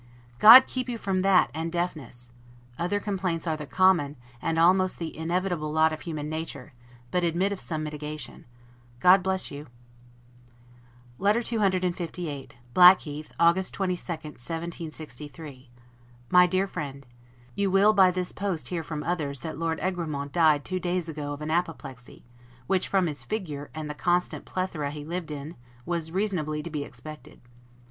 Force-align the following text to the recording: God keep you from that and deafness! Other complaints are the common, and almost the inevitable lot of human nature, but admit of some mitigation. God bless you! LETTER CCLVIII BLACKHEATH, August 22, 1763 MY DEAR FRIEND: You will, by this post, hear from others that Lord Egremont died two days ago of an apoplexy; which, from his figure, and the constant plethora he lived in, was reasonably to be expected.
God 0.39 0.65
keep 0.65 0.89
you 0.89 0.97
from 0.97 1.19
that 1.19 1.51
and 1.53 1.71
deafness! 1.71 2.31
Other 2.79 2.99
complaints 2.99 3.45
are 3.45 3.55
the 3.55 3.67
common, 3.67 4.15
and 4.41 4.57
almost 4.57 4.97
the 4.97 5.15
inevitable 5.15 5.71
lot 5.71 5.93
of 5.93 6.01
human 6.01 6.27
nature, 6.27 6.73
but 7.11 7.23
admit 7.23 7.51
of 7.51 7.59
some 7.59 7.83
mitigation. 7.83 8.45
God 8.99 9.21
bless 9.21 9.51
you! 9.51 9.67
LETTER 11.19 11.41
CCLVIII 11.43 12.49
BLACKHEATH, 12.73 13.31
August 13.39 13.75
22, 13.75 13.97
1763 14.11 15.69
MY 16.31 16.47
DEAR 16.47 16.65
FRIEND: 16.65 17.05
You 17.53 17.69
will, 17.69 17.93
by 17.93 18.09
this 18.09 18.31
post, 18.31 18.69
hear 18.69 18.81
from 18.83 19.03
others 19.03 19.41
that 19.41 19.59
Lord 19.59 19.79
Egremont 19.79 20.31
died 20.31 20.65
two 20.65 20.79
days 20.79 21.07
ago 21.09 21.31
of 21.31 21.43
an 21.43 21.51
apoplexy; 21.51 22.25
which, 22.65 22.87
from 22.87 23.05
his 23.05 23.23
figure, 23.23 23.69
and 23.75 23.87
the 23.87 23.93
constant 23.93 24.45
plethora 24.45 24.89
he 24.89 25.05
lived 25.05 25.29
in, 25.29 25.57
was 25.85 26.11
reasonably 26.11 26.63
to 26.63 26.71
be 26.71 26.83
expected. 26.83 27.39